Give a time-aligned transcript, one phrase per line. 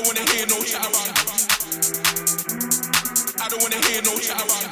[0.00, 1.08] I don't wanna hear no chat about.
[3.38, 4.64] I don't wanna hear no chat about.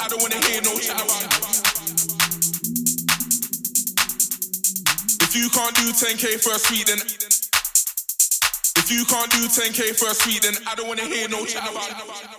[0.00, 1.22] I don't wanna hear no chat about.
[5.20, 7.00] If you can't do 10k for a sweet, then
[8.78, 11.70] if you can't do 10k for a sweet, then I don't wanna hear no chat
[11.70, 12.33] about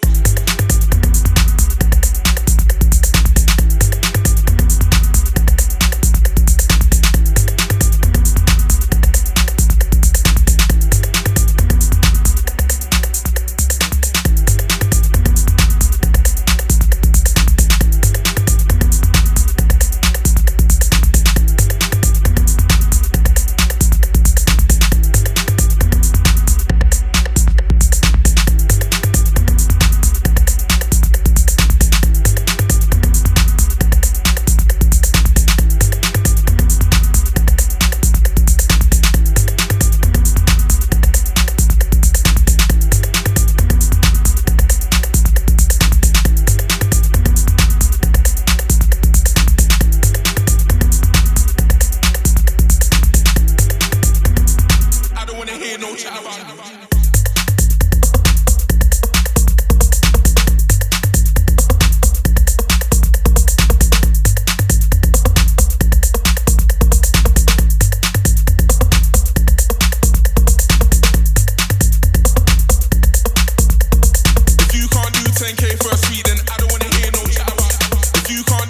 [75.36, 77.74] 10k for a sweet, then I don't wanna hear no chat about.
[78.18, 78.65] If you can't